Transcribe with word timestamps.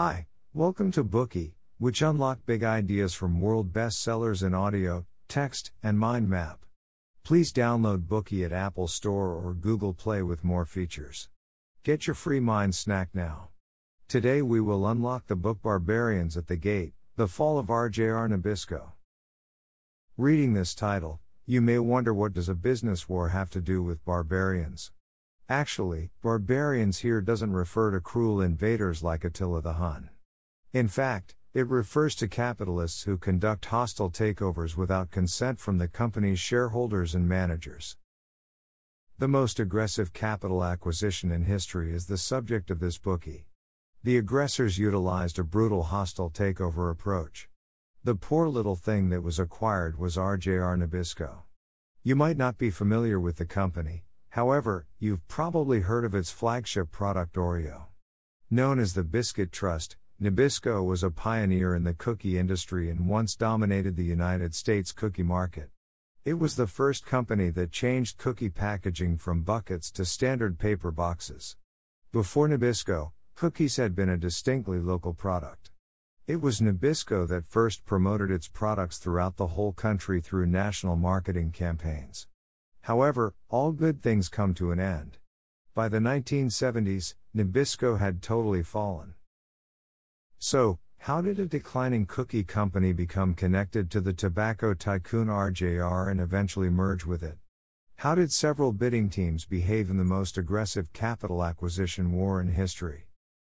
Hi, 0.00 0.28
welcome 0.54 0.92
to 0.92 1.02
Bookey, 1.02 1.54
which 1.78 2.02
unlock 2.02 2.46
big 2.46 2.62
ideas 2.62 3.14
from 3.14 3.40
world 3.40 3.72
bestsellers 3.72 4.46
in 4.46 4.54
audio, 4.54 5.06
text, 5.26 5.72
and 5.82 5.98
mind 5.98 6.28
map. 6.28 6.64
Please 7.24 7.52
download 7.52 8.06
Bookey 8.06 8.44
at 8.44 8.52
Apple 8.52 8.86
Store 8.86 9.32
or 9.32 9.54
Google 9.54 9.92
Play 9.92 10.22
with 10.22 10.44
more 10.44 10.64
features. 10.64 11.28
Get 11.82 12.06
your 12.06 12.14
free 12.14 12.38
mind 12.38 12.76
snack 12.76 13.08
now. 13.12 13.48
Today 14.06 14.40
we 14.40 14.60
will 14.60 14.86
unlock 14.86 15.26
the 15.26 15.34
book 15.34 15.62
Barbarians 15.62 16.36
at 16.36 16.46
the 16.46 16.56
Gate, 16.56 16.92
The 17.16 17.26
Fall 17.26 17.58
of 17.58 17.66
RJR 17.66 18.30
Nabisco. 18.30 18.92
Reading 20.16 20.54
this 20.54 20.76
title, 20.76 21.18
you 21.44 21.60
may 21.60 21.80
wonder 21.80 22.14
what 22.14 22.34
does 22.34 22.48
a 22.48 22.54
business 22.54 23.08
war 23.08 23.30
have 23.30 23.50
to 23.50 23.60
do 23.60 23.82
with 23.82 24.04
barbarians? 24.04 24.92
Actually, 25.50 26.10
barbarians 26.20 26.98
here 26.98 27.22
doesn't 27.22 27.54
refer 27.54 27.90
to 27.90 28.00
cruel 28.00 28.42
invaders 28.42 29.02
like 29.02 29.24
Attila 29.24 29.62
the 29.62 29.72
Hun. 29.74 30.10
In 30.74 30.88
fact, 30.88 31.36
it 31.54 31.66
refers 31.66 32.14
to 32.16 32.28
capitalists 32.28 33.04
who 33.04 33.16
conduct 33.16 33.64
hostile 33.64 34.10
takeovers 34.10 34.76
without 34.76 35.10
consent 35.10 35.58
from 35.58 35.78
the 35.78 35.88
company's 35.88 36.38
shareholders 36.38 37.14
and 37.14 37.26
managers. 37.26 37.96
The 39.16 39.26
most 39.26 39.58
aggressive 39.58 40.12
capital 40.12 40.62
acquisition 40.62 41.32
in 41.32 41.44
history 41.44 41.94
is 41.94 42.06
the 42.06 42.18
subject 42.18 42.70
of 42.70 42.78
this 42.78 42.98
bookie. 42.98 43.46
The 44.04 44.18
aggressors 44.18 44.76
utilized 44.76 45.38
a 45.38 45.44
brutal 45.44 45.84
hostile 45.84 46.28
takeover 46.28 46.90
approach. 46.90 47.48
The 48.04 48.16
poor 48.16 48.48
little 48.48 48.76
thing 48.76 49.08
that 49.08 49.22
was 49.22 49.38
acquired 49.38 49.98
was 49.98 50.16
RJR 50.16 50.76
Nabisco. 50.76 51.44
You 52.02 52.16
might 52.16 52.36
not 52.36 52.58
be 52.58 52.70
familiar 52.70 53.18
with 53.18 53.36
the 53.36 53.46
company, 53.46 54.04
However, 54.30 54.86
you've 54.98 55.26
probably 55.28 55.80
heard 55.80 56.04
of 56.04 56.14
its 56.14 56.30
flagship 56.30 56.90
product 56.90 57.34
Oreo. 57.36 57.86
Known 58.50 58.78
as 58.78 58.94
the 58.94 59.04
Biscuit 59.04 59.52
Trust, 59.52 59.96
Nabisco 60.20 60.84
was 60.84 61.02
a 61.02 61.10
pioneer 61.10 61.74
in 61.74 61.84
the 61.84 61.94
cookie 61.94 62.38
industry 62.38 62.90
and 62.90 63.08
once 63.08 63.36
dominated 63.36 63.96
the 63.96 64.04
United 64.04 64.54
States 64.54 64.92
cookie 64.92 65.22
market. 65.22 65.70
It 66.24 66.38
was 66.38 66.56
the 66.56 66.66
first 66.66 67.06
company 67.06 67.50
that 67.50 67.72
changed 67.72 68.18
cookie 68.18 68.50
packaging 68.50 69.16
from 69.18 69.42
buckets 69.42 69.90
to 69.92 70.04
standard 70.04 70.58
paper 70.58 70.90
boxes. 70.90 71.56
Before 72.12 72.48
Nabisco, 72.48 73.12
cookies 73.34 73.76
had 73.76 73.94
been 73.94 74.08
a 74.08 74.16
distinctly 74.16 74.78
local 74.78 75.14
product. 75.14 75.70
It 76.26 76.42
was 76.42 76.60
Nabisco 76.60 77.26
that 77.28 77.46
first 77.46 77.86
promoted 77.86 78.30
its 78.30 78.48
products 78.48 78.98
throughout 78.98 79.36
the 79.36 79.46
whole 79.46 79.72
country 79.72 80.20
through 80.20 80.46
national 80.46 80.96
marketing 80.96 81.52
campaigns. 81.52 82.26
However, 82.88 83.34
all 83.50 83.72
good 83.72 84.00
things 84.00 84.30
come 84.30 84.54
to 84.54 84.72
an 84.72 84.80
end. 84.80 85.18
By 85.74 85.90
the 85.90 85.98
1970s, 85.98 87.16
Nabisco 87.36 87.98
had 87.98 88.22
totally 88.22 88.62
fallen. 88.62 89.12
So, 90.38 90.78
how 91.00 91.20
did 91.20 91.38
a 91.38 91.44
declining 91.44 92.06
cookie 92.06 92.44
company 92.44 92.94
become 92.94 93.34
connected 93.34 93.90
to 93.90 94.00
the 94.00 94.14
tobacco 94.14 94.72
tycoon 94.72 95.28
RJR 95.28 96.10
and 96.10 96.18
eventually 96.18 96.70
merge 96.70 97.04
with 97.04 97.22
it? 97.22 97.36
How 97.96 98.14
did 98.14 98.32
several 98.32 98.72
bidding 98.72 99.10
teams 99.10 99.44
behave 99.44 99.90
in 99.90 99.98
the 99.98 100.02
most 100.02 100.38
aggressive 100.38 100.94
capital 100.94 101.44
acquisition 101.44 102.12
war 102.12 102.40
in 102.40 102.48
history? 102.48 103.08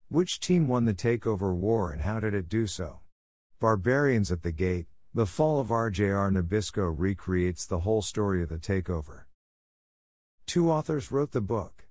Which 0.08 0.38
team 0.38 0.68
won 0.68 0.84
the 0.84 0.94
takeover 0.94 1.52
war 1.52 1.90
and 1.90 2.02
how 2.02 2.20
did 2.20 2.34
it 2.34 2.48
do 2.48 2.68
so? 2.68 3.00
Barbarians 3.58 4.30
at 4.30 4.42
the 4.44 4.52
Gate, 4.52 4.86
the 5.16 5.26
fall 5.26 5.60
of 5.60 5.68
RJR 5.68 6.32
Nabisco 6.32 6.92
recreates 6.92 7.64
the 7.64 7.78
whole 7.80 8.02
story 8.02 8.42
of 8.42 8.48
the 8.48 8.58
takeover. 8.58 9.26
Two 10.44 10.68
authors 10.68 11.12
wrote 11.12 11.30
the 11.30 11.40
book. 11.40 11.86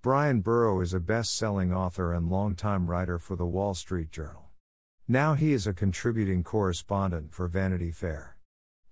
Bryan 0.00 0.40
Burrough 0.40 0.80
is 0.80 0.94
a 0.94 0.98
best 0.98 1.36
selling 1.36 1.70
author 1.70 2.14
and 2.14 2.30
longtime 2.30 2.86
writer 2.86 3.18
for 3.18 3.36
the 3.36 3.44
Wall 3.44 3.74
Street 3.74 4.10
Journal. 4.10 4.48
Now 5.06 5.34
he 5.34 5.52
is 5.52 5.66
a 5.66 5.74
contributing 5.74 6.42
correspondent 6.42 7.34
for 7.34 7.46
Vanity 7.46 7.90
Fair. 7.90 8.38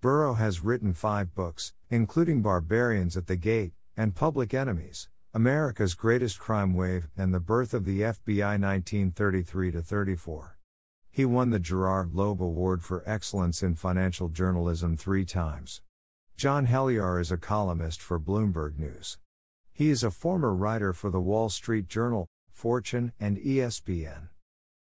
Burrough 0.03 0.35
has 0.35 0.63
written 0.63 0.93
five 0.93 1.35
books, 1.35 1.73
including 1.89 2.43
Barbarians 2.43 3.17
at 3.17 3.29
the 3.29 3.37
Gate 3.37 3.73
and 3.97 4.15
Public 4.15 4.53
Enemies, 4.53 5.09
America's 5.33 5.95
Greatest 5.95 6.39
Crime 6.39 6.75
Wave, 6.75 7.09
and 7.17 7.33
The 7.33 7.41
Birth 7.41 7.73
of 7.73 7.87
the 7.87 8.03
FBI 8.03 8.61
1933 8.61 9.71
34. 9.71 10.60
He 11.13 11.25
won 11.25 11.51
the 11.51 11.59
Gerald 11.59 12.15
Loeb 12.15 12.41
Award 12.41 12.85
for 12.85 13.03
Excellence 13.05 13.65
in 13.65 13.75
Financial 13.75 14.29
Journalism 14.29 14.97
three 14.97 15.25
times. 15.25 15.83
John 16.37 16.69
Helyar 16.69 17.21
is 17.21 17.33
a 17.33 17.37
columnist 17.37 18.01
for 18.01 18.21
Bloomberg 18.21 18.79
News. 18.79 19.19
He 19.73 19.91
is 19.91 20.05
a 20.05 20.13
former 20.13 20.55
writer 20.55 20.93
for 20.93 21.11
the 21.11 21.21
Wall 21.21 21.49
Street 21.49 21.89
Journal, 21.89 22.29
Fortune, 22.53 23.13
and 23.19 23.39
ESPN. 23.39 24.29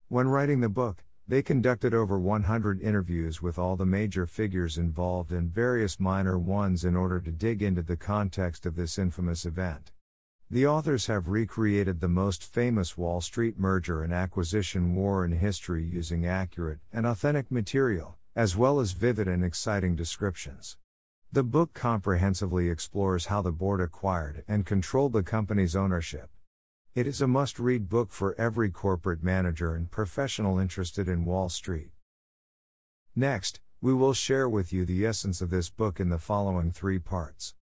When 0.08 0.28
writing 0.28 0.60
the 0.60 0.68
book, 0.68 1.02
they 1.26 1.42
conducted 1.42 1.94
over 1.94 2.18
100 2.18 2.80
interviews 2.80 3.42
with 3.42 3.58
all 3.58 3.74
the 3.74 3.84
major 3.84 4.24
figures 4.24 4.78
involved 4.78 5.32
and 5.32 5.52
various 5.52 5.98
minor 5.98 6.38
ones 6.38 6.84
in 6.84 6.94
order 6.94 7.20
to 7.20 7.32
dig 7.32 7.60
into 7.60 7.82
the 7.82 7.97
context 7.97 8.66
of 8.66 8.76
this 8.76 8.98
infamous 8.98 9.44
event. 9.44 9.91
The 10.53 10.66
authors 10.66 11.06
have 11.06 11.28
recreated 11.28 12.00
the 12.00 12.09
most 12.09 12.43
famous 12.43 12.99
Wall 12.99 13.21
Street 13.21 13.56
merger 13.56 14.03
and 14.03 14.12
acquisition 14.12 14.97
war 14.97 15.25
in 15.25 15.31
history 15.31 15.84
using 15.84 16.27
accurate 16.27 16.81
and 16.93 17.06
authentic 17.06 17.53
material, 17.53 18.19
as 18.34 18.56
well 18.56 18.81
as 18.81 18.91
vivid 18.91 19.28
and 19.28 19.44
exciting 19.44 19.94
descriptions. 19.94 20.77
The 21.31 21.44
book 21.44 21.72
comprehensively 21.72 22.69
explores 22.69 23.27
how 23.27 23.43
the 23.43 23.53
board 23.53 23.81
acquired 23.81 24.43
and 24.49 24.66
controlled 24.66 25.12
the 25.12 25.22
company's 25.22 25.77
ownership. 25.77 26.31
It 26.97 27.06
is 27.06 27.21
a 27.21 27.28
must 27.28 27.60
read 27.60 27.89
book 27.89 28.10
for 28.10 28.34
every 28.37 28.71
corporate 28.71 29.22
manager 29.22 29.77
and 29.77 29.89
professional 29.89 30.59
interested 30.59 31.09
in 31.09 31.25
Wall 31.25 31.49
Street. 31.49 31.93
Next, 33.15 33.60
we 33.81 33.94
will 33.94 34.15
share 34.15 34.49
with 34.49 34.72
you 34.72 34.84
the 34.84 35.06
essence 35.06 35.41
of 35.41 35.50
this 35.50 35.71
book 35.71 36.00
in 36.00 36.09
the 36.09 36.19
following 36.19 36.72
three 36.72 36.99
parts. 36.99 37.55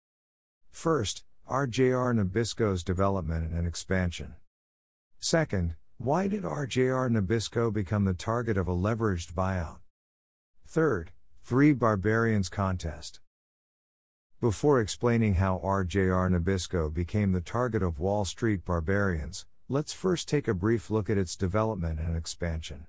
First, 0.70 1.24
RJR 1.48 2.14
Nabisco's 2.14 2.84
development 2.84 3.54
and 3.54 3.66
expansion. 3.66 4.34
Second, 5.18 5.76
why 5.96 6.28
did 6.28 6.42
RJR 6.42 7.10
Nabisco 7.10 7.72
become 7.72 8.04
the 8.04 8.12
target 8.12 8.58
of 8.58 8.68
a 8.68 8.74
leveraged 8.74 9.32
buyout? 9.32 9.78
Third, 10.66 11.12
Three 11.42 11.72
Barbarians 11.72 12.50
Contest. 12.50 13.20
Before 14.42 14.78
explaining 14.78 15.36
how 15.36 15.58
RJR 15.64 16.30
Nabisco 16.30 16.92
became 16.92 17.32
the 17.32 17.40
target 17.40 17.82
of 17.82 17.98
Wall 17.98 18.26
Street 18.26 18.66
barbarians, 18.66 19.46
let's 19.70 19.94
first 19.94 20.28
take 20.28 20.48
a 20.48 20.54
brief 20.54 20.90
look 20.90 21.08
at 21.08 21.16
its 21.16 21.34
development 21.34 21.98
and 21.98 22.14
expansion. 22.14 22.88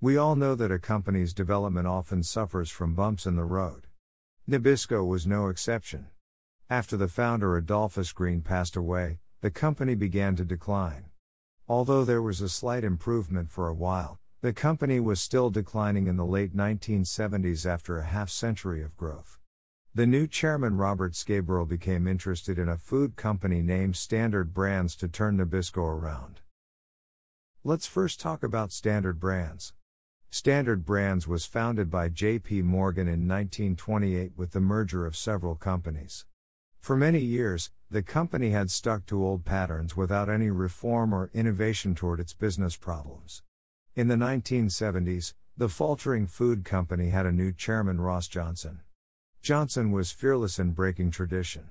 We 0.00 0.16
all 0.16 0.36
know 0.36 0.54
that 0.54 0.70
a 0.70 0.78
company's 0.78 1.34
development 1.34 1.88
often 1.88 2.22
suffers 2.22 2.70
from 2.70 2.94
bumps 2.94 3.26
in 3.26 3.34
the 3.34 3.42
road. 3.42 3.88
Nabisco 4.48 5.04
was 5.04 5.26
no 5.26 5.48
exception. 5.48 6.06
After 6.70 6.96
the 6.96 7.08
founder 7.08 7.56
Adolphus 7.56 8.12
Green 8.12 8.42
passed 8.42 8.76
away, 8.76 9.18
the 9.40 9.50
company 9.50 9.96
began 9.96 10.36
to 10.36 10.44
decline. 10.44 11.06
Although 11.66 12.04
there 12.04 12.22
was 12.22 12.40
a 12.40 12.48
slight 12.48 12.84
improvement 12.84 13.50
for 13.50 13.66
a 13.66 13.74
while, 13.74 14.20
the 14.40 14.52
company 14.52 15.00
was 15.00 15.20
still 15.20 15.50
declining 15.50 16.06
in 16.06 16.16
the 16.16 16.24
late 16.24 16.56
1970s 16.56 17.66
after 17.66 17.98
a 17.98 18.06
half 18.06 18.30
century 18.30 18.84
of 18.84 18.96
growth. 18.96 19.40
The 19.96 20.06
new 20.06 20.28
chairman 20.28 20.76
Robert 20.76 21.14
Schaeberle 21.14 21.66
became 21.66 22.06
interested 22.06 22.56
in 22.56 22.68
a 22.68 22.78
food 22.78 23.16
company 23.16 23.62
named 23.62 23.96
Standard 23.96 24.54
Brands 24.54 24.94
to 24.96 25.08
turn 25.08 25.38
Nabisco 25.38 25.82
around. 25.82 26.38
Let's 27.64 27.88
first 27.88 28.20
talk 28.20 28.44
about 28.44 28.70
Standard 28.70 29.18
Brands. 29.18 29.72
Standard 30.30 30.84
Brands 30.84 31.26
was 31.26 31.46
founded 31.46 31.90
by 31.90 32.10
J.P. 32.10 32.62
Morgan 32.62 33.08
in 33.08 33.26
1928 33.26 34.34
with 34.36 34.52
the 34.52 34.60
merger 34.60 35.04
of 35.04 35.16
several 35.16 35.56
companies. 35.56 36.26
For 36.80 36.96
many 36.96 37.18
years, 37.18 37.70
the 37.90 38.02
company 38.02 38.50
had 38.50 38.70
stuck 38.70 39.04
to 39.06 39.22
old 39.22 39.44
patterns 39.44 39.98
without 39.98 40.30
any 40.30 40.48
reform 40.48 41.12
or 41.12 41.30
innovation 41.34 41.94
toward 41.94 42.20
its 42.20 42.32
business 42.32 42.74
problems. 42.74 43.42
In 43.94 44.08
the 44.08 44.16
1970s, 44.16 45.34
the 45.58 45.68
faltering 45.68 46.26
food 46.26 46.64
company 46.64 47.10
had 47.10 47.26
a 47.26 47.32
new 47.32 47.52
chairman, 47.52 48.00
Ross 48.00 48.28
Johnson. 48.28 48.80
Johnson 49.42 49.92
was 49.92 50.10
fearless 50.10 50.58
in 50.58 50.72
breaking 50.72 51.10
tradition. 51.10 51.70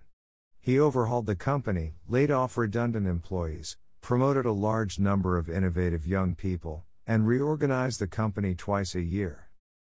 He 0.61 0.79
overhauled 0.79 1.25
the 1.25 1.35
company, 1.35 1.95
laid 2.07 2.29
off 2.29 2.55
redundant 2.55 3.07
employees, 3.07 3.77
promoted 4.01 4.45
a 4.45 4.51
large 4.51 4.99
number 4.99 5.39
of 5.39 5.49
innovative 5.49 6.05
young 6.05 6.35
people, 6.35 6.85
and 7.07 7.25
reorganized 7.25 7.99
the 7.99 8.07
company 8.07 8.53
twice 8.53 8.93
a 8.93 9.01
year. 9.01 9.49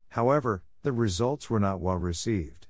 However, 0.09 0.63
the 0.83 0.93
results 0.93 1.49
were 1.49 1.59
not 1.59 1.81
well 1.81 1.97
received. 1.97 2.67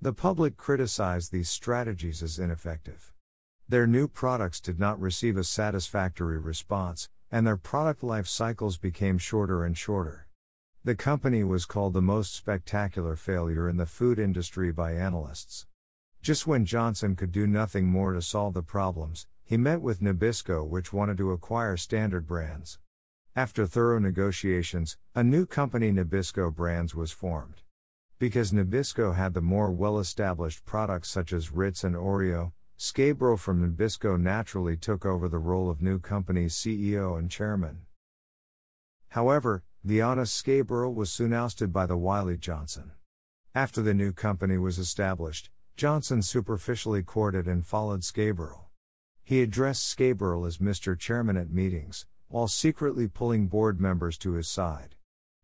The 0.00 0.12
public 0.12 0.56
criticized 0.56 1.32
these 1.32 1.48
strategies 1.48 2.22
as 2.22 2.38
ineffective. 2.38 3.12
Their 3.68 3.84
new 3.84 4.06
products 4.06 4.60
did 4.60 4.78
not 4.78 5.00
receive 5.00 5.36
a 5.36 5.42
satisfactory 5.42 6.38
response, 6.38 7.08
and 7.32 7.44
their 7.44 7.56
product 7.56 8.04
life 8.04 8.28
cycles 8.28 8.78
became 8.78 9.18
shorter 9.18 9.64
and 9.64 9.76
shorter. 9.76 10.28
The 10.84 10.94
company 10.94 11.42
was 11.42 11.66
called 11.66 11.94
the 11.94 12.00
most 12.00 12.32
spectacular 12.32 13.16
failure 13.16 13.68
in 13.68 13.76
the 13.76 13.86
food 13.86 14.20
industry 14.20 14.70
by 14.70 14.92
analysts. 14.92 15.66
Just 16.22 16.46
when 16.46 16.64
Johnson 16.64 17.16
could 17.16 17.32
do 17.32 17.48
nothing 17.48 17.86
more 17.86 18.12
to 18.12 18.22
solve 18.22 18.54
the 18.54 18.62
problems, 18.62 19.26
he 19.44 19.56
met 19.56 19.82
with 19.82 20.00
Nabisco, 20.00 20.64
which 20.64 20.92
wanted 20.92 21.16
to 21.18 21.32
acquire 21.32 21.76
Standard 21.76 22.24
Brands. 22.24 22.78
After 23.34 23.66
thorough 23.66 23.98
negotiations, 23.98 24.96
a 25.16 25.24
new 25.24 25.44
company 25.44 25.90
Nabisco 25.90 26.54
Brands 26.54 26.94
was 26.94 27.10
formed. 27.10 27.62
Because 28.18 28.52
Nabisco 28.52 29.14
had 29.14 29.34
the 29.34 29.40
more 29.40 29.70
well 29.70 29.98
established 30.00 30.64
products 30.64 31.08
such 31.08 31.32
as 31.32 31.52
Ritz 31.52 31.84
and 31.84 31.94
Oreo, 31.94 32.52
Schaeberle 32.76 33.38
from 33.38 33.60
Nabisco 33.60 34.20
naturally 34.20 34.76
took 34.76 35.06
over 35.06 35.28
the 35.28 35.38
role 35.38 35.70
of 35.70 35.80
new 35.80 36.00
company's 36.00 36.54
CEO 36.54 37.16
and 37.16 37.30
chairman. 37.30 37.82
However, 39.10 39.62
the 39.84 40.02
honest 40.02 40.44
Schaeberle 40.44 40.94
was 40.94 41.10
soon 41.10 41.32
ousted 41.32 41.72
by 41.72 41.86
the 41.86 41.96
wily 41.96 42.36
Johnson. 42.36 42.90
After 43.54 43.82
the 43.82 43.94
new 43.94 44.12
company 44.12 44.58
was 44.58 44.78
established, 44.78 45.50
Johnson 45.76 46.20
superficially 46.22 47.04
courted 47.04 47.46
and 47.46 47.64
followed 47.64 48.00
Schaeberle. 48.00 48.66
He 49.22 49.42
addressed 49.42 49.96
Schaeberle 49.96 50.46
as 50.46 50.58
Mr. 50.58 50.98
Chairman 50.98 51.36
at 51.36 51.50
meetings, 51.50 52.04
while 52.26 52.48
secretly 52.48 53.06
pulling 53.06 53.46
board 53.46 53.80
members 53.80 54.18
to 54.18 54.32
his 54.32 54.48
side. 54.48 54.96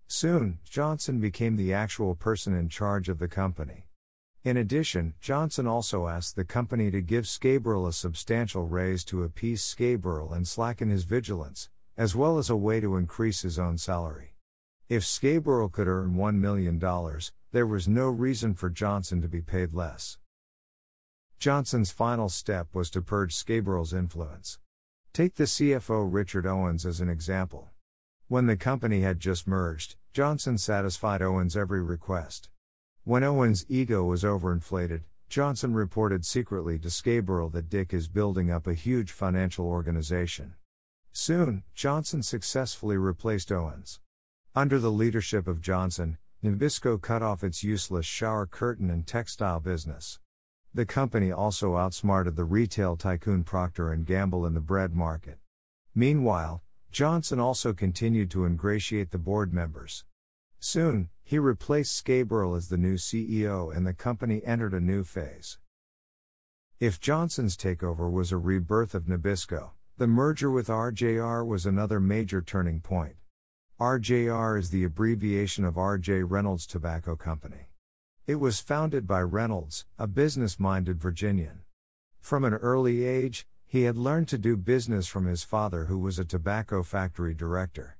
Soon, 0.06 0.58
Johnson 0.64 1.20
became 1.20 1.56
the 1.56 1.72
actual 1.72 2.14
person 2.14 2.54
in 2.54 2.68
charge 2.68 3.08
of 3.08 3.18
the 3.18 3.28
company. 3.28 3.86
In 4.44 4.58
addition, 4.58 5.14
Johnson 5.20 5.66
also 5.66 6.06
asked 6.06 6.36
the 6.36 6.44
company 6.44 6.90
to 6.90 7.00
give 7.00 7.24
Schaeberle 7.24 7.88
a 7.88 7.92
substantial 7.92 8.66
raise 8.66 9.02
to 9.04 9.22
appease 9.22 9.62
Schaeberle 9.62 10.34
and 10.34 10.46
slacken 10.46 10.90
his 10.90 11.04
vigilance, 11.04 11.70
as 11.96 12.14
well 12.14 12.36
as 12.36 12.50
a 12.50 12.56
way 12.56 12.78
to 12.80 12.96
increase 12.96 13.40
his 13.40 13.58
own 13.58 13.78
salary. 13.78 14.34
If 14.88 15.02
Schaeberle 15.02 15.72
could 15.72 15.88
earn 15.88 16.14
$1 16.14 16.34
million, 16.34 16.78
there 17.52 17.66
was 17.66 17.88
no 17.88 18.08
reason 18.08 18.54
for 18.54 18.68
Johnson 18.68 19.22
to 19.22 19.28
be 19.28 19.40
paid 19.40 19.72
less. 19.72 20.18
Johnson's 21.38 21.90
final 21.90 22.28
step 22.28 22.68
was 22.74 22.90
to 22.90 23.00
purge 23.00 23.34
Schaeberle's 23.34 23.94
influence. 23.94 24.58
Take 25.14 25.36
the 25.36 25.44
CFO 25.44 26.06
Richard 26.12 26.46
Owens 26.46 26.84
as 26.84 27.00
an 27.00 27.08
example. 27.08 27.70
When 28.28 28.46
the 28.46 28.56
company 28.56 29.02
had 29.02 29.20
just 29.20 29.46
merged, 29.46 29.96
Johnson 30.14 30.56
satisfied 30.56 31.20
Owens' 31.20 31.58
every 31.58 31.82
request. 31.82 32.48
When 33.04 33.22
Owens' 33.22 33.66
ego 33.68 34.02
was 34.02 34.24
overinflated, 34.24 35.02
Johnson 35.28 35.74
reported 35.74 36.24
secretly 36.24 36.78
to 36.78 36.88
Schaeberle 36.88 37.52
that 37.52 37.68
Dick 37.68 37.92
is 37.92 38.08
building 38.08 38.50
up 38.50 38.66
a 38.66 38.72
huge 38.72 39.12
financial 39.12 39.66
organization. 39.66 40.54
Soon, 41.12 41.64
Johnson 41.74 42.22
successfully 42.22 42.96
replaced 42.96 43.52
Owens. 43.52 44.00
Under 44.54 44.78
the 44.78 44.90
leadership 44.90 45.46
of 45.46 45.60
Johnson, 45.60 46.16
Nabisco 46.42 47.00
cut 47.00 47.22
off 47.22 47.44
its 47.44 47.62
useless 47.62 48.06
shower 48.06 48.46
curtain 48.46 48.88
and 48.88 49.06
textile 49.06 49.60
business. 49.60 50.18
The 50.72 50.86
company 50.86 51.30
also 51.30 51.76
outsmarted 51.76 52.36
the 52.36 52.44
retail 52.44 52.96
tycoon 52.96 53.44
Procter 53.44 53.94
& 53.96 54.04
Gamble 54.04 54.46
in 54.46 54.54
the 54.54 54.60
bread 54.60 54.94
market. 54.94 55.38
Meanwhile, 55.94 56.63
Johnson 56.94 57.40
also 57.40 57.72
continued 57.72 58.30
to 58.30 58.44
ingratiate 58.44 59.10
the 59.10 59.18
board 59.18 59.52
members. 59.52 60.04
Soon, 60.60 61.08
he 61.24 61.40
replaced 61.40 62.06
Schaeberle 62.06 62.56
as 62.56 62.68
the 62.68 62.76
new 62.76 62.94
CEO 62.94 63.76
and 63.76 63.84
the 63.84 63.92
company 63.92 64.44
entered 64.44 64.72
a 64.72 64.78
new 64.78 65.02
phase. 65.02 65.58
If 66.78 67.00
Johnson's 67.00 67.56
takeover 67.56 68.08
was 68.08 68.30
a 68.30 68.38
rebirth 68.38 68.94
of 68.94 69.06
Nabisco, 69.06 69.70
the 69.98 70.06
merger 70.06 70.52
with 70.52 70.68
RJR 70.68 71.44
was 71.44 71.66
another 71.66 71.98
major 71.98 72.40
turning 72.40 72.80
point. 72.80 73.16
RJR 73.80 74.56
is 74.56 74.70
the 74.70 74.84
abbreviation 74.84 75.64
of 75.64 75.74
RJ 75.74 76.24
Reynolds 76.24 76.64
Tobacco 76.64 77.16
Company. 77.16 77.70
It 78.28 78.36
was 78.36 78.60
founded 78.60 79.08
by 79.08 79.22
Reynolds, 79.22 79.84
a 79.98 80.06
business 80.06 80.60
minded 80.60 81.00
Virginian. 81.00 81.62
From 82.20 82.44
an 82.44 82.54
early 82.54 83.04
age, 83.04 83.48
he 83.74 83.82
had 83.82 83.96
learned 83.96 84.28
to 84.28 84.38
do 84.38 84.56
business 84.56 85.08
from 85.08 85.26
his 85.26 85.42
father, 85.42 85.86
who 85.86 85.98
was 85.98 86.16
a 86.16 86.24
tobacco 86.24 86.80
factory 86.80 87.34
director. 87.34 87.98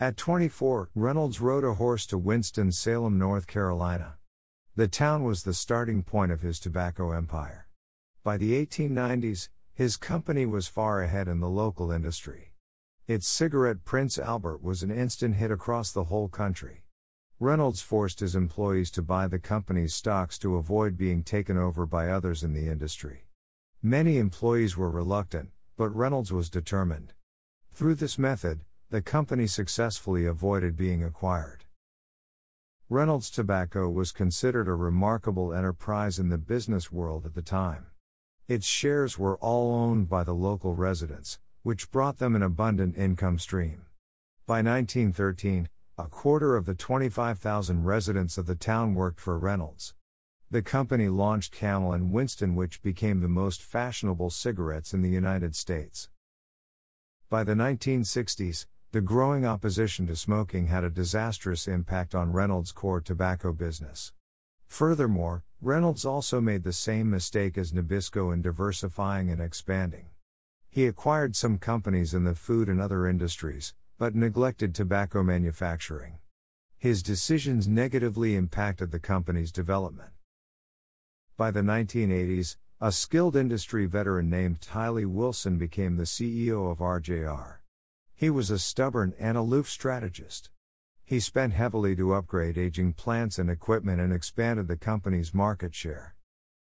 At 0.00 0.16
24, 0.16 0.88
Reynolds 0.94 1.42
rode 1.42 1.62
a 1.62 1.74
horse 1.74 2.06
to 2.06 2.16
Winston-Salem, 2.16 3.18
North 3.18 3.46
Carolina. 3.46 4.14
The 4.76 4.88
town 4.88 5.22
was 5.22 5.42
the 5.42 5.52
starting 5.52 6.02
point 6.02 6.32
of 6.32 6.40
his 6.40 6.58
tobacco 6.58 7.12
empire. 7.12 7.68
By 8.24 8.38
the 8.38 8.54
1890s, 8.64 9.50
his 9.74 9.98
company 9.98 10.46
was 10.46 10.68
far 10.68 11.02
ahead 11.02 11.28
in 11.28 11.40
the 11.40 11.50
local 11.50 11.90
industry. 11.90 12.54
Its 13.06 13.28
cigarette 13.28 13.84
Prince 13.84 14.18
Albert 14.18 14.62
was 14.62 14.82
an 14.82 14.90
instant 14.90 15.34
hit 15.34 15.50
across 15.50 15.92
the 15.92 16.04
whole 16.04 16.28
country. 16.28 16.84
Reynolds 17.38 17.82
forced 17.82 18.20
his 18.20 18.34
employees 18.34 18.90
to 18.92 19.02
buy 19.02 19.26
the 19.26 19.38
company's 19.38 19.92
stocks 19.92 20.38
to 20.38 20.56
avoid 20.56 20.96
being 20.96 21.22
taken 21.22 21.58
over 21.58 21.84
by 21.84 22.08
others 22.08 22.42
in 22.42 22.54
the 22.54 22.68
industry. 22.68 23.26
Many 23.82 24.18
employees 24.18 24.76
were 24.76 24.90
reluctant, 24.90 25.52
but 25.78 25.88
Reynolds 25.96 26.30
was 26.30 26.50
determined. 26.50 27.14
Through 27.72 27.94
this 27.94 28.18
method, 28.18 28.60
the 28.90 29.00
company 29.00 29.46
successfully 29.46 30.26
avoided 30.26 30.76
being 30.76 31.02
acquired. 31.02 31.64
Reynolds 32.90 33.30
Tobacco 33.30 33.88
was 33.88 34.12
considered 34.12 34.68
a 34.68 34.74
remarkable 34.74 35.54
enterprise 35.54 36.18
in 36.18 36.28
the 36.28 36.36
business 36.36 36.92
world 36.92 37.24
at 37.24 37.32
the 37.32 37.40
time. 37.40 37.86
Its 38.48 38.66
shares 38.66 39.18
were 39.18 39.38
all 39.38 39.72
owned 39.74 40.10
by 40.10 40.24
the 40.24 40.34
local 40.34 40.74
residents, 40.74 41.38
which 41.62 41.90
brought 41.90 42.18
them 42.18 42.36
an 42.36 42.42
abundant 42.42 42.98
income 42.98 43.38
stream. 43.38 43.86
By 44.44 44.56
1913, 44.56 45.70
a 45.96 46.06
quarter 46.06 46.54
of 46.54 46.66
the 46.66 46.74
25,000 46.74 47.84
residents 47.84 48.36
of 48.36 48.44
the 48.44 48.56
town 48.56 48.94
worked 48.94 49.20
for 49.20 49.38
Reynolds. 49.38 49.94
The 50.52 50.62
company 50.62 51.08
launched 51.08 51.52
Camel 51.52 51.92
and 51.92 52.10
Winston, 52.10 52.56
which 52.56 52.82
became 52.82 53.20
the 53.20 53.28
most 53.28 53.62
fashionable 53.62 54.30
cigarettes 54.30 54.92
in 54.92 55.00
the 55.00 55.08
United 55.08 55.54
States. 55.54 56.08
By 57.28 57.44
the 57.44 57.54
1960s, 57.54 58.66
the 58.90 59.00
growing 59.00 59.46
opposition 59.46 60.08
to 60.08 60.16
smoking 60.16 60.66
had 60.66 60.82
a 60.82 60.90
disastrous 60.90 61.68
impact 61.68 62.16
on 62.16 62.32
Reynolds' 62.32 62.72
core 62.72 63.00
tobacco 63.00 63.52
business. 63.52 64.12
Furthermore, 64.66 65.44
Reynolds 65.60 66.04
also 66.04 66.40
made 66.40 66.64
the 66.64 66.72
same 66.72 67.08
mistake 67.08 67.56
as 67.56 67.70
Nabisco 67.70 68.32
in 68.32 68.42
diversifying 68.42 69.30
and 69.30 69.40
expanding. 69.40 70.06
He 70.68 70.88
acquired 70.88 71.36
some 71.36 71.58
companies 71.58 72.12
in 72.12 72.24
the 72.24 72.34
food 72.34 72.68
and 72.68 72.80
other 72.80 73.06
industries, 73.06 73.72
but 73.98 74.16
neglected 74.16 74.74
tobacco 74.74 75.22
manufacturing. 75.22 76.18
His 76.76 77.04
decisions 77.04 77.68
negatively 77.68 78.34
impacted 78.34 78.90
the 78.90 78.98
company's 78.98 79.52
development. 79.52 80.10
By 81.40 81.50
the 81.50 81.62
1980s, 81.62 82.56
a 82.82 82.92
skilled 82.92 83.34
industry 83.34 83.86
veteran 83.86 84.28
named 84.28 84.60
Tylee 84.60 85.06
Wilson 85.06 85.56
became 85.56 85.96
the 85.96 86.02
CEO 86.02 86.70
of 86.70 86.80
RJR. 86.80 87.60
He 88.14 88.28
was 88.28 88.50
a 88.50 88.58
stubborn 88.58 89.14
and 89.18 89.38
aloof 89.38 89.66
strategist. 89.66 90.50
He 91.02 91.18
spent 91.18 91.54
heavily 91.54 91.96
to 91.96 92.12
upgrade 92.12 92.58
aging 92.58 92.92
plants 92.92 93.38
and 93.38 93.48
equipment 93.48 94.02
and 94.02 94.12
expanded 94.12 94.68
the 94.68 94.76
company's 94.76 95.32
market 95.32 95.74
share. 95.74 96.14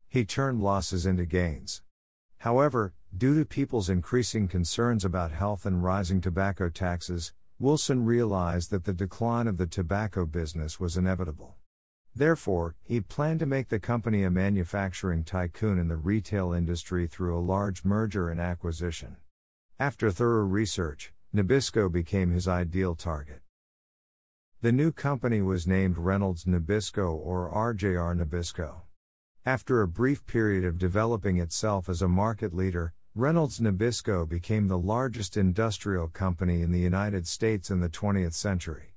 He 0.08 0.24
turned 0.24 0.62
losses 0.62 1.06
into 1.06 1.26
gains. 1.26 1.82
However, 2.36 2.94
due 3.12 3.36
to 3.36 3.44
people's 3.44 3.90
increasing 3.90 4.46
concerns 4.46 5.04
about 5.04 5.32
health 5.32 5.66
and 5.66 5.82
rising 5.82 6.20
tobacco 6.20 6.68
taxes, 6.68 7.32
Wilson 7.58 8.04
realized 8.04 8.70
that 8.70 8.84
the 8.84 8.92
decline 8.92 9.48
of 9.48 9.56
the 9.56 9.66
tobacco 9.66 10.24
business 10.24 10.78
was 10.78 10.96
inevitable. 10.96 11.57
Therefore, 12.18 12.74
he 12.82 13.00
planned 13.00 13.38
to 13.38 13.46
make 13.46 13.68
the 13.68 13.78
company 13.78 14.24
a 14.24 14.30
manufacturing 14.30 15.22
tycoon 15.22 15.78
in 15.78 15.86
the 15.86 15.96
retail 15.96 16.52
industry 16.52 17.06
through 17.06 17.38
a 17.38 17.38
large 17.38 17.84
merger 17.84 18.28
and 18.28 18.40
acquisition. 18.40 19.18
After 19.78 20.10
thorough 20.10 20.42
research, 20.42 21.12
Nabisco 21.32 21.88
became 21.88 22.32
his 22.32 22.48
ideal 22.48 22.96
target. 22.96 23.42
The 24.62 24.72
new 24.72 24.90
company 24.90 25.40
was 25.40 25.68
named 25.68 25.96
Reynolds 25.96 26.44
Nabisco 26.44 27.14
or 27.14 27.52
RJR 27.52 28.20
Nabisco. 28.20 28.80
After 29.46 29.80
a 29.80 29.86
brief 29.86 30.26
period 30.26 30.64
of 30.64 30.76
developing 30.76 31.36
itself 31.36 31.88
as 31.88 32.02
a 32.02 32.08
market 32.08 32.52
leader, 32.52 32.94
Reynolds 33.14 33.60
Nabisco 33.60 34.28
became 34.28 34.66
the 34.66 34.76
largest 34.76 35.36
industrial 35.36 36.08
company 36.08 36.62
in 36.62 36.72
the 36.72 36.80
United 36.80 37.28
States 37.28 37.70
in 37.70 37.78
the 37.78 37.88
20th 37.88 38.34
century. 38.34 38.96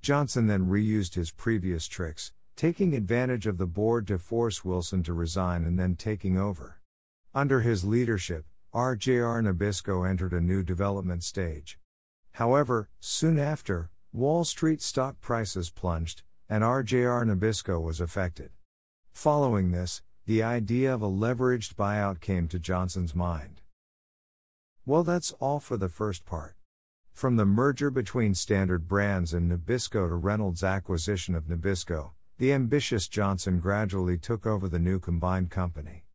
Johnson 0.00 0.46
then 0.46 0.66
reused 0.66 1.14
his 1.14 1.32
previous 1.32 1.88
tricks, 1.88 2.32
taking 2.60 2.92
advantage 2.94 3.46
of 3.46 3.56
the 3.56 3.66
board 3.66 4.06
to 4.06 4.18
force 4.18 4.62
Wilson 4.66 5.02
to 5.02 5.14
resign 5.14 5.64
and 5.64 5.78
then 5.78 5.96
taking 5.96 6.36
over. 6.36 6.78
Under 7.34 7.62
his 7.62 7.86
leadership, 7.86 8.44
RJR 8.74 9.42
Nabisco 9.42 10.06
entered 10.06 10.34
a 10.34 10.42
new 10.42 10.62
development 10.62 11.24
stage. 11.24 11.78
However, 12.32 12.90
soon 13.00 13.38
after, 13.38 13.88
Wall 14.12 14.44
Street 14.44 14.82
stock 14.82 15.22
prices 15.22 15.70
plunged, 15.70 16.22
and 16.50 16.62
RJR 16.62 17.24
Nabisco 17.24 17.80
was 17.80 17.98
affected. 17.98 18.50
Following 19.10 19.70
this, 19.70 20.02
the 20.26 20.42
idea 20.42 20.92
of 20.92 21.00
a 21.00 21.08
leveraged 21.08 21.76
buyout 21.76 22.20
came 22.20 22.46
to 22.48 22.58
Johnson's 22.58 23.14
mind. 23.14 23.62
Well, 24.84 25.02
that's 25.02 25.32
all 25.40 25.60
for 25.60 25.78
the 25.78 25.88
first 25.88 26.26
part. 26.26 26.56
From 27.14 27.36
the 27.36 27.46
merger 27.46 27.90
between 27.90 28.34
Standard 28.34 28.86
Brands 28.86 29.32
and 29.32 29.50
Nabisco 29.50 30.08
to 30.08 30.14
Reynolds' 30.14 30.62
acquisition 30.62 31.34
of 31.34 31.44
Nabisco, 31.44 32.10
the 32.40 32.54
ambitious 32.54 33.06
Johnson 33.06 33.60
gradually 33.60 34.16
took 34.16 34.46
over 34.46 34.66
the 34.66 34.78
new 34.78 34.98
combined 34.98 35.50
company. 35.50 36.06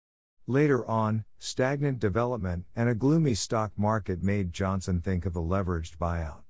Later 0.47 0.83
on, 0.87 1.23
stagnant 1.37 1.99
development 1.99 2.65
and 2.75 2.89
a 2.89 2.95
gloomy 2.95 3.35
stock 3.35 3.71
market 3.77 4.23
made 4.23 4.51
Johnson 4.51 5.01
think 5.01 5.27
of 5.27 5.35
a 5.35 5.39
leveraged 5.39 5.97
buyout. 5.97 6.41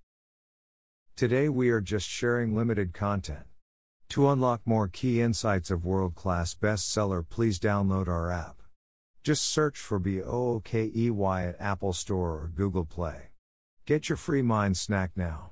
Today 1.17 1.49
we 1.49 1.67
are 1.71 1.81
just 1.81 2.07
sharing 2.07 2.55
limited 2.55 2.93
content. 2.93 3.47
To 4.11 4.29
unlock 4.29 4.61
more 4.63 4.87
key 4.87 5.19
insights 5.19 5.69
of 5.69 5.83
world 5.83 6.15
class 6.15 6.55
bestseller, 6.55 7.27
please 7.29 7.59
download 7.59 8.07
our 8.07 8.31
app. 8.31 8.61
Just 9.23 9.43
search 9.43 9.77
for 9.77 9.99
BOOKEY 9.99 11.49
at 11.49 11.59
Apple 11.59 11.91
Store 11.91 12.29
or 12.29 12.51
Google 12.55 12.85
Play. 12.85 13.31
Get 13.85 14.07
your 14.07 14.15
free 14.15 14.41
mind 14.41 14.77
snack 14.77 15.11
now. 15.17 15.51